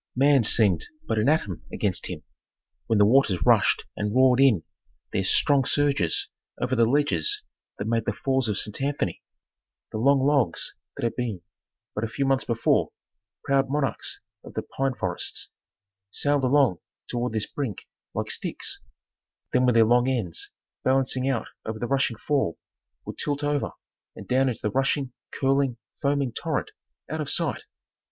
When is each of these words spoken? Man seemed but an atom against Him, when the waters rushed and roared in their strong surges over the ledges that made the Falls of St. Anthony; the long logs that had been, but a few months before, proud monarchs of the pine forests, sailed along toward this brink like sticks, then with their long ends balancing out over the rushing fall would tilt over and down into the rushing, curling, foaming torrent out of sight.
Man 0.15 0.43
seemed 0.43 0.87
but 1.07 1.19
an 1.19 1.29
atom 1.29 1.61
against 1.71 2.07
Him, 2.07 2.23
when 2.87 2.97
the 2.97 3.05
waters 3.05 3.45
rushed 3.45 3.85
and 3.95 4.15
roared 4.15 4.39
in 4.39 4.63
their 5.13 5.23
strong 5.23 5.63
surges 5.63 6.27
over 6.59 6.75
the 6.75 6.87
ledges 6.87 7.43
that 7.77 7.85
made 7.85 8.05
the 8.05 8.11
Falls 8.11 8.47
of 8.49 8.57
St. 8.57 8.81
Anthony; 8.81 9.21
the 9.91 9.99
long 9.99 10.25
logs 10.25 10.73
that 10.97 11.03
had 11.03 11.15
been, 11.15 11.43
but 11.93 12.03
a 12.03 12.07
few 12.07 12.25
months 12.25 12.45
before, 12.45 12.89
proud 13.43 13.69
monarchs 13.69 14.21
of 14.43 14.55
the 14.55 14.63
pine 14.63 14.95
forests, 14.95 15.51
sailed 16.09 16.43
along 16.45 16.79
toward 17.07 17.33
this 17.33 17.45
brink 17.45 17.85
like 18.15 18.31
sticks, 18.31 18.79
then 19.53 19.67
with 19.67 19.75
their 19.75 19.85
long 19.85 20.09
ends 20.09 20.49
balancing 20.83 21.29
out 21.29 21.47
over 21.63 21.77
the 21.77 21.85
rushing 21.85 22.17
fall 22.17 22.57
would 23.05 23.19
tilt 23.19 23.43
over 23.43 23.73
and 24.15 24.27
down 24.27 24.49
into 24.49 24.61
the 24.63 24.71
rushing, 24.71 25.13
curling, 25.29 25.77
foaming 26.01 26.33
torrent 26.33 26.71
out 27.07 27.21
of 27.21 27.29
sight. 27.29 27.61